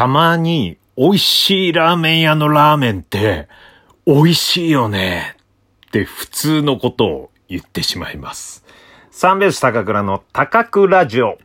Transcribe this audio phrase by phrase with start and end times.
[0.00, 3.48] たまに美味しいラーメン屋のラーメンって
[4.06, 5.36] 美味しいよね
[5.88, 8.64] って普通のことを言ってしまいます。
[9.10, 11.36] 三拍子高倉の高倉ジオ。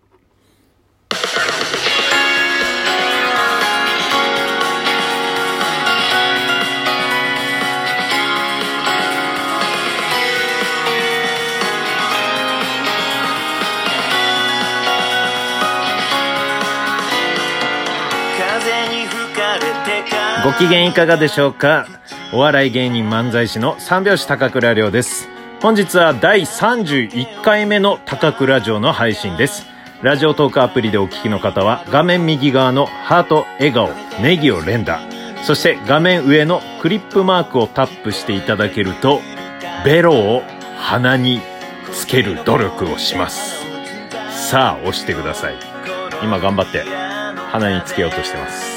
[20.45, 21.87] ご機嫌いかがでしょうか？
[22.31, 25.27] お笑い芸人漫才師の三拍子高倉涼です。
[25.59, 29.65] 本日は第31回目の高倉城の配信です。
[30.03, 33.89] ラジオトークアプリでお聞きの方は画面右側のハート、笑顔、
[34.21, 34.99] ネギを連打。
[35.41, 39.21] そして画面上のクリップマークをタップしていただけると、
[39.83, 40.43] ベロを
[40.77, 41.41] 鼻に
[41.91, 43.65] つける努力をします。
[44.29, 45.55] さあ、押してください。
[46.21, 46.83] 今頑張って
[47.51, 48.74] 鼻につけようとしてます。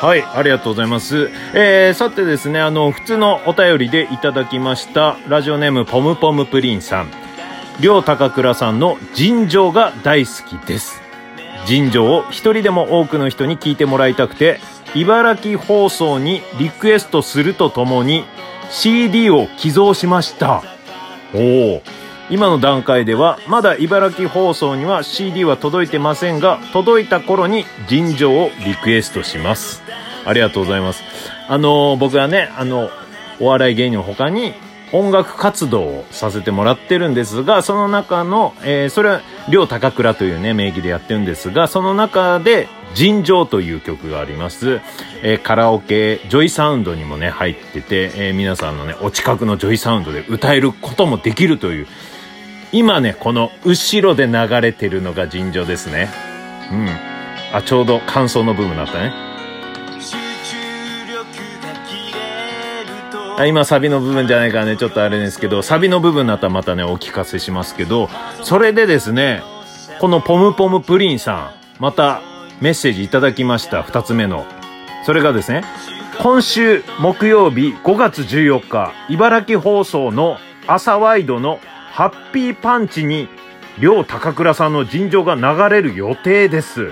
[0.00, 1.30] はい、ありがとうございます。
[1.54, 7.10] えー、さてですね、あの、普通のお便りでいただきました、ラジオネームポムポムプリンさん。
[7.80, 11.00] 両高倉さんの尋常が大好きです。
[11.66, 14.60] 尋常を一人でも多くの人に聞いてもらいたくて、
[14.94, 18.24] 茨城放送にリクエストするとともに
[18.70, 20.62] CD を寄贈しました。
[21.34, 21.82] おお。
[22.28, 29.85] 今の段階ではまだ茨城放送には CD は届いてませんが届いた頃に尋常をリクエストします
[30.26, 31.02] ありがとうございます
[31.48, 32.90] あの僕はねあの
[33.40, 34.54] お笑い芸人の他に
[34.92, 44.80] 音楽活動をさせてもらってるんですがその中の、えーそれは両高倉というね名義でやってるんですがその中で尋常という曲があります、
[45.22, 51.86] えーカラオケジョイサウンドにもね入ってて、えー皆さんのねお近くのジョイサウンドで歌えることもできるという
[52.72, 56.10] 今ね、この後ろで流れてるのが尋常ですね。
[56.70, 56.88] うん。
[57.52, 59.12] あ、ちょうど感想の部分だったね。
[63.44, 68.08] 今サビの部分じゃないからね、ちょっとあれですけど、サビの部分になったらまたね、お聞かせしますけど、
[68.42, 69.42] それでですね、
[70.00, 72.22] このポムポムプリンさん、また
[72.62, 74.46] メッセージいただきました、二つ目の。
[75.04, 75.64] それがですね、
[76.18, 81.60] 今週木曜日5月14日、茨城放送の朝ワイドの
[81.92, 83.28] ハッピーパンチに、
[83.78, 86.88] 両高倉さんの尋常が流れる予定です。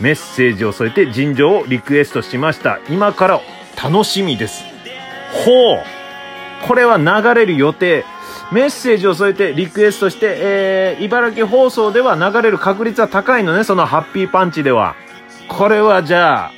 [0.00, 2.78] メッセージを添えて尋常をリクエストしました。
[2.88, 3.40] 今から
[3.82, 4.73] 楽しみです。
[5.44, 5.82] ほう
[6.66, 8.04] これは流れる予定。
[8.52, 14.94] メッセージを添えてリクエストして、えー、茨城放送では流れる確率は高いのね、そのハッピーパンチでは。
[15.48, 16.52] これはじゃあ、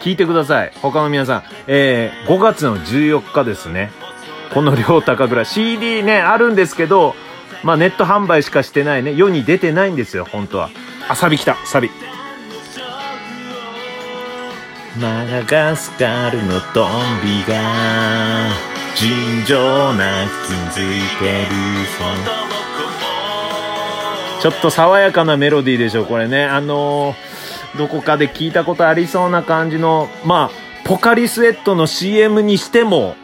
[0.00, 0.72] 聞いてください。
[0.80, 1.42] 他の皆さん。
[1.66, 3.90] えー、5月の14日ですね。
[4.52, 7.14] この両高倉 CD ね、あるんですけど、
[7.62, 9.14] まあネット販売しかしてないね。
[9.14, 10.70] 世に出てないんですよ、本当は。
[11.08, 11.90] あ、サビ来た、サビ。
[14.96, 16.90] マダガスカルのトン
[17.22, 18.48] ビが
[18.94, 21.48] 尋常な気づいてる
[24.40, 26.44] ちょっと爽やかなメロディーでしょこれね。
[26.44, 27.34] あのー
[27.76, 30.50] どこかで聞いたことありそうな感じのまあ
[30.84, 33.16] ポカリスエットの CM にしても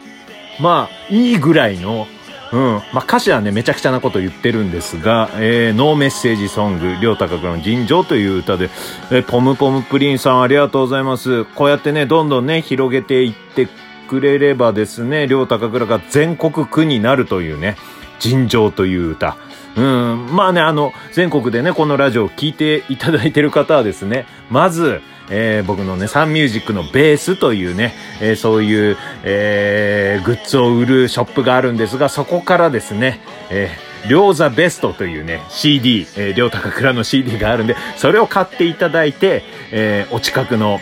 [0.59, 2.05] まあいいぐらいの
[2.51, 2.59] うん。
[2.93, 8.69] まあ、歌詞はね、めちゃくちゃなこと言ってるんですが、えー、ノーメッセージソング、りょうたかくの尋常という歌で、
[9.11, 11.45] えーポムポムプリンさんありがとうございます。
[11.45, 13.67] こうやってね、どんどんね、広げていって
[14.09, 17.77] くれればですね、りょうたかくらが全国区になるというね、
[18.19, 19.37] 尋常という歌。
[19.77, 20.27] うん。
[20.35, 25.01] まあね、あの、全国でね、このラジオを聴いていただいてる方はですね、まず、
[25.33, 40.79] えー僕のね、サンミュージックのベースというね、えーそういう、えーグッズを売るショップがあるんですが、そこからですね、えー、りょうザベストというね、CD、えー、りょうたかくらの CD があるんで、それを買っていただいて、えーお近くの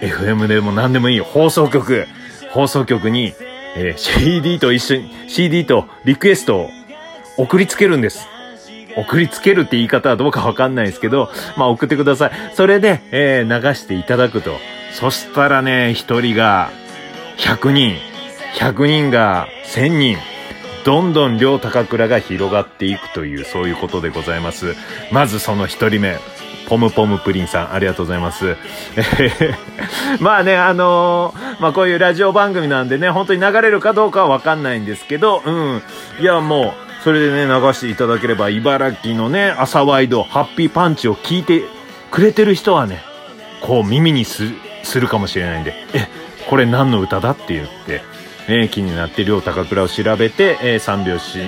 [0.00, 2.06] FM でも何でもいい放送局、
[2.50, 3.34] 放送局に、
[3.76, 6.70] えー CD と一緒に、CD とリクエストを
[7.36, 8.26] 送りつけるんです。
[8.96, 12.30] 送りつけるって言い方はどうかわかんないですけど、まあ送ってください。
[12.54, 14.58] それで、えー流していただくと。
[14.92, 16.70] そしたらね、一人が
[17.38, 17.96] 100人、
[18.56, 20.16] 100人が1000人、
[20.84, 24.74] どんどん両高倉が広がっていくという、そういうことでございます。
[25.10, 26.16] まずその一人目。
[26.68, 28.56] ポムポムプリンさん、ありがとうございます。
[28.96, 29.54] えへへ
[30.20, 35.82] まあね、あのーまあこういうラジオ番組なんでね、本当に流れるかどうかはわかんないんですけど、うん。
[36.20, 41.62] いや、もう、それでね、流していただければ、茨城のね、朝ワイド、ハッピーパンチを聞いて
[42.12, 43.02] くれてる人はね、
[43.60, 44.44] こう耳にす
[44.94, 46.08] る、かもしれないんで、え、
[46.48, 48.02] これ何の歌だって言って、
[48.48, 51.38] ね、気になって、両高倉を調べて、えー三拍子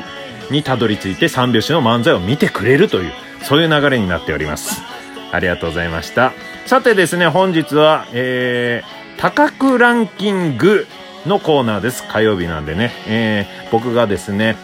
[0.50, 3.12] にたどり着いて、三拍子の漫才を見てくれるという、
[3.42, 4.82] そういう流れになっております。
[5.30, 6.32] ありがとうございました。
[6.66, 10.86] さてですね、本日は、えー、高くランキング
[11.26, 12.04] のコーナーです。
[12.08, 12.92] 火曜日なんでね。
[13.06, 14.56] えー、僕がですね、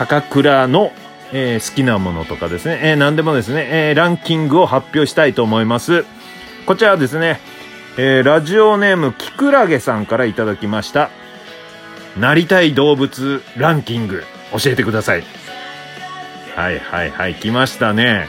[0.00, 0.92] 高倉の、
[1.30, 6.06] えー、好きなものとかですね、えー、何でもですね、えー、ランキングを発表したいと思います。
[6.64, 7.38] こちらはですね、
[7.98, 11.10] えー、ラジオネームキクラゲさんからいただきました。
[12.18, 15.24] なりたい動物ランキング、教えてください。
[16.56, 18.26] はいはいはい、来ましたね。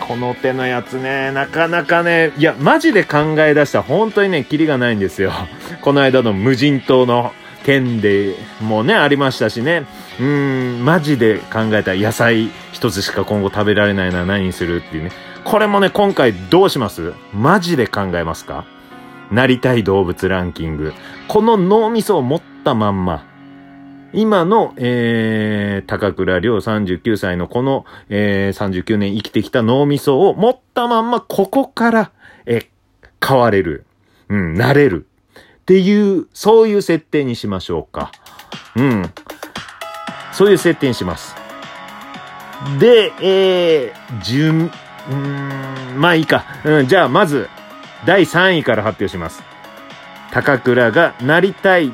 [0.00, 5.30] この手のやつね、なかなかね、いや、マジで考え出した本当にね、キリがないんですよ。
[5.82, 7.34] この間の無人島の
[7.64, 9.86] 件でもね、ありましたしね。
[10.20, 15.10] うん、マジで考えた野菜一つしか今後食べられないなら何にするっていうね。
[15.44, 17.12] これもね、今回どうします？
[17.32, 18.64] マジで考えますか？
[19.30, 20.92] なりたい動物ランキング。
[21.26, 23.26] この脳みそを持ったまんま、
[24.12, 32.12] 今の、えー、高倉良39歳のこの、えー、39年生きてきた脳みそを持ったまんま、ここから、
[32.46, 32.68] え
[33.26, 33.86] 変われる。
[34.28, 35.08] うん、なれる。
[35.64, 38.12] っていう、そういう設定にしましょうか。
[38.76, 39.10] うん。
[40.30, 41.34] そういう設定にします。
[42.78, 44.70] で、えー、順、
[45.10, 46.44] うん、まあいいか。
[46.66, 47.48] うん、じゃあまず、
[48.04, 49.42] 第3位から発表します。
[50.32, 51.90] 高倉がなりたい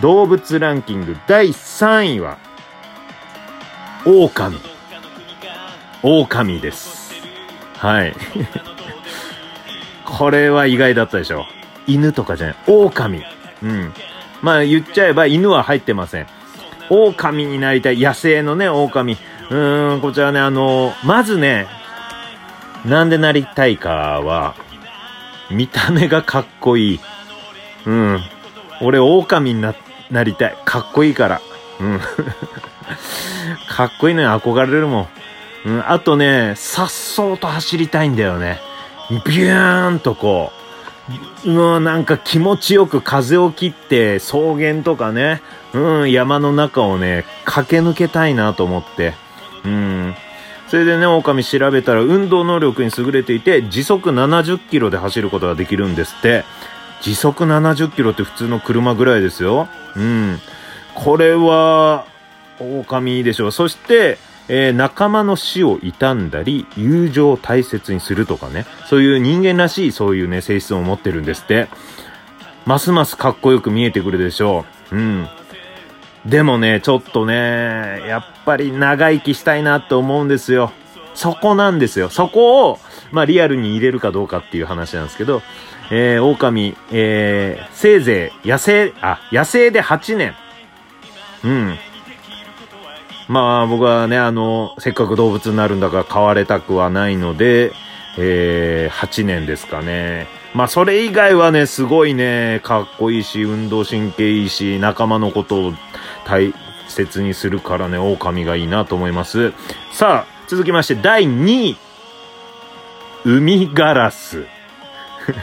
[0.00, 2.38] 動物ランキング第3位は、
[4.04, 4.58] 狼。
[6.02, 7.14] 狼です。
[7.78, 8.12] はい。
[10.04, 11.63] これは意外だったでしょう。
[11.86, 12.56] 犬とかじゃない。
[12.66, 13.22] 狼。
[13.62, 13.92] うん。
[14.42, 16.26] まあ言っちゃえば犬は入ってません。
[16.90, 18.00] 狼になりたい。
[18.00, 19.16] 野生のね、狼。
[19.50, 21.66] うーん、こちらね、あのまずね、
[22.84, 24.54] なんでなりたいかは、
[25.50, 27.00] 見た目がかっこいい。
[27.86, 28.20] うん。
[28.80, 29.74] 俺、狼にな、
[30.10, 30.56] なりたい。
[30.64, 31.40] かっこいいから。
[31.80, 32.00] うん。
[33.68, 35.08] かっこいいのに憧れるもん。
[35.66, 35.84] うん。
[35.90, 38.60] あとね、さっそうと走りたいんだよね。
[39.10, 40.63] ビューンとこう。
[41.46, 45.42] う、なんか気持ちよく風を切って草原とかね、
[45.72, 49.14] うん、山の中をね、駆け抜けたいなと思って。
[49.64, 50.14] うん。
[50.68, 56.44] それでね、狼調べたら運動能力に優れていて、時速70キロで走ることができるんですって。
[57.02, 59.68] 時速70キロって普通の車ぐらいですよ。
[59.94, 60.40] うん。
[60.94, 62.06] これは、
[62.58, 63.52] 狼でしょう。
[63.52, 64.18] そして、
[64.48, 68.66] えー、仲間の死を悼んだり、友情を大切にするとかね。
[68.86, 71.68] そういう人間らしい、そういうね、性質を持ってるんですって。
[72.66, 74.96] ますますかっこよく見えてくるでしょう。
[74.96, 75.28] うん。
[76.26, 80.72] でもね、ちょっとね、やっぱり長生きしたいなって思うんですよ。
[81.14, 82.08] そこなんですよ。
[82.08, 82.78] そこを、
[83.12, 85.42] まあリアルに入れるかどうかっていう話なんですけど、
[85.90, 90.34] えー、狼、えー、せいぜい野生、あ、野生で8年。
[91.44, 91.78] うん。
[93.28, 97.72] まあ僕はね、あの、せっかく動物になるんだから飼われたくはないので、
[98.18, 100.26] えー、8年ですかね。
[100.54, 105.72] まあそれ以外はね、すごいね、かっこいいし、運動神経いいし、仲間のことを
[106.26, 106.54] 大
[106.88, 109.52] 切にするからね、狼がいいなと思います。
[109.92, 111.76] さあ、続きまして第2位。
[113.24, 114.44] 海ガラス。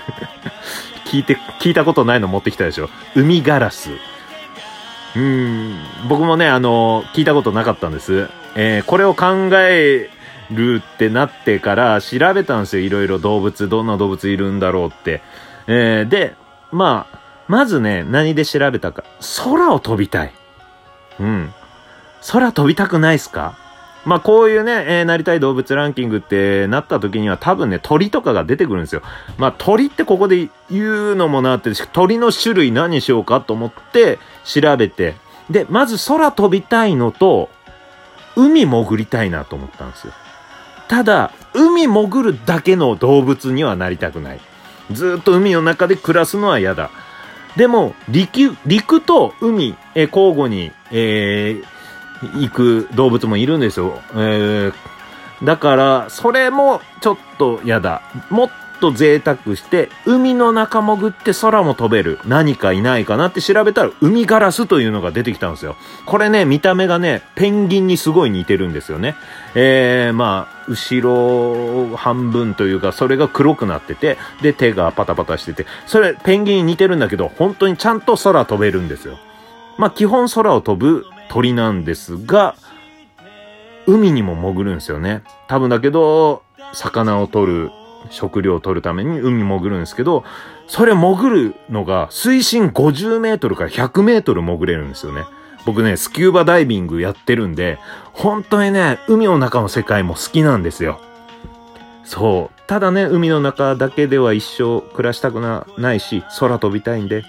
[1.06, 2.90] 聞いて、聞いたことないの持ってきたでしょ。
[3.16, 3.90] 海ガラス。
[5.16, 5.78] うん、
[6.08, 8.30] 僕もね、あの、聞いたことなかったんです。
[8.56, 10.10] えー、これを考え
[10.52, 12.84] るってなってから調べたんですよ。
[12.84, 15.22] いろいろ動物、どんな動物いるんだろうって。
[15.68, 16.36] えー、で、
[16.72, 19.04] まあ、まずね、何で調べたか。
[19.44, 20.34] 空を飛びたい。
[21.20, 21.54] うん。
[22.32, 23.58] 空飛びたくないっすか？
[24.06, 29.02] まあこういうね、えー、なりたい動物ランキングってなった時には多分ね、鳥とかが出てくるんですよ。
[29.38, 35.16] まあ鳥ってここで言うのもなって、鳥の種類何しようかと思って調べて、
[35.50, 37.50] で、まず空飛びたいのと、
[38.36, 40.14] 海潜りたいなと思ったんですよ。
[40.88, 44.40] ただ、海潜るだけの動物にはなりたくない。
[44.92, 46.90] ずっと海の中で暮らすのは嫌だ。
[47.56, 51.66] でも、陸、陸と海、え交互に、えー、
[52.22, 54.02] 行く動物もいるんですよ。
[54.14, 54.74] えー、
[55.44, 58.02] だから、それもちょっと嫌だ。
[58.30, 58.50] もっ
[58.82, 62.20] と贅沢して、海の中潜って空も飛べる。
[62.26, 65.78] 何かいないかなって調べたら、海ガラスというのが出てきたんですよ。
[66.06, 69.16] これね、見た目がね、ペンギンにすごい似てるんですよね。
[69.56, 79.18] えー、まあ、後ろ半分というか、それが黒くなってて、で、手がパタパタしてて、それ、ペンギンに似てるんだけど、本当にちゃんと空飛べるんですよ。
[79.78, 82.56] まあ、基本空を飛ぶ鳥なんですが、
[83.88, 85.24] 海にも潜るんですよね。
[85.48, 87.72] 多分だけど、魚を取る
[88.10, 90.26] 食料を取るために海潜るんですけど、
[90.68, 95.24] それ潜るのが水深50メートルから100メートル潜れるんですよね。
[95.66, 97.80] 僕ね、スキューバダイビングやってるんで、
[98.12, 101.00] 本当にね、海の中の世界も好きなんですよ。
[102.04, 102.62] そう。
[102.68, 107.24] ただね、海の中だけでは一生暮らしたくなないし、空飛びたいんで、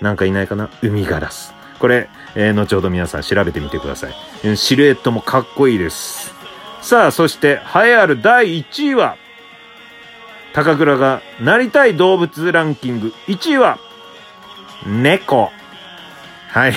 [0.00, 1.52] なんかいないかな海ガラス。
[1.80, 4.56] これ、えー、後ほど皆さん調べてみてください。
[4.56, 6.34] シルエットもかっこいいです。
[6.82, 9.16] さあ、そして、栄えある第1位は、
[10.52, 13.78] 高倉がなりたい動物ランキング1位は、
[14.86, 15.50] 猫。
[16.48, 16.74] はい。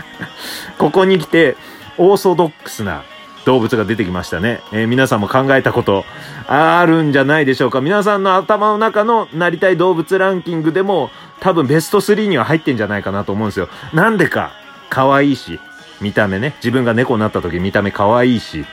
[0.78, 1.56] ここに来て、
[1.98, 3.02] オーソドックスな
[3.44, 4.60] 動物が出てきましたね。
[4.72, 6.04] えー、皆さんも考えたこと
[6.46, 7.80] あるんじゃないでしょうか。
[7.80, 13.68] 皆さんの頭の中のなりたい動物ランキングでも多分ベスト3には入ってんじゃないかなと思うんですよ。
[13.92, 14.52] なんでか、
[14.88, 15.60] 可愛いし、
[16.00, 16.54] 見た目ね。
[16.58, 18.64] 自分が猫になった時見た目可愛いし、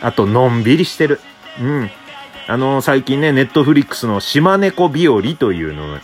[0.00, 1.20] あとのんびりしてる。
[1.60, 1.90] うん。
[2.46, 5.98] あの、最近ね、ネットフリックスの島猫日和というのを、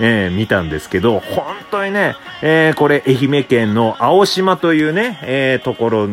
[0.00, 6.08] えー、見たんですけど、本当にね、えー、これ愛媛県の青島というね、え、ところ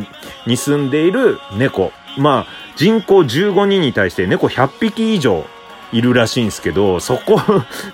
[0.45, 1.91] に住んでいる猫。
[2.17, 5.45] まあ、人口15人に対して猫100匹以上
[5.91, 7.39] いるらしいんですけど、そこ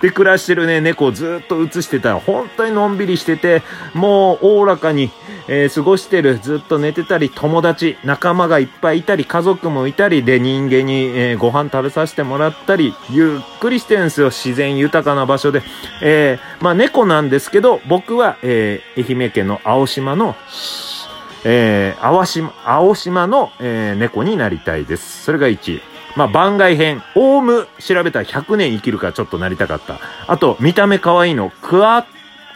[0.02, 3.64] で暮らしてるね、猫をずっと映してたら、本当にのんびりしてて、
[3.94, 5.10] もうおおらかに、
[5.48, 14.28] えー、過ごしてる、ずっと寝てたり、友達、仲間がいっぱいいたり、家族もいたりで人間に、えー、ご飯食べさせてもらったり、ゆっくりしてるんですよ。
[14.28, 15.64] 自然豊かな場所で。
[16.02, 20.36] えー、まあ猫なんですけど、僕は、え、愛媛県の青島の、
[21.44, 25.24] えー、青島、青島の、えー、猫になりたいです。
[25.24, 25.97] それが1位。
[26.18, 30.00] まあ、番外編、オウム調べたら100年生きるかちょっとなりたかった。
[30.26, 32.06] あと、見た目可愛いの、クワッ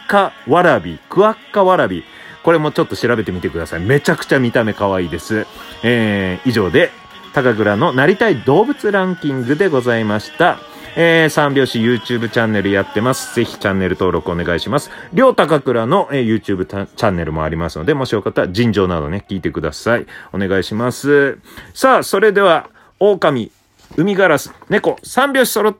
[0.08, 2.02] カワラビ、クワッカワラビ。
[2.42, 3.80] これもちょっと調べてみてください。
[3.80, 5.46] めちゃくちゃ見た目可愛いです。
[5.84, 6.90] えー、以上で、
[7.34, 10.58] 高倉のなりたい動物ランキングでございました。
[10.96, 13.34] えー、三拍子 YouTube チャンネルやってます。
[13.36, 14.90] ぜひチャンネル登録お願いします。
[15.12, 20.06] りょうたかくらの、えー、YouTube チャンネルもありますので、もしよかったら尋常などね、聞いてください。
[20.32, 21.38] お願いします。
[21.74, 22.68] さあ、それでは、
[23.10, 23.50] 狼、
[23.96, 25.70] 海ガラス、猫、三拍子揃っ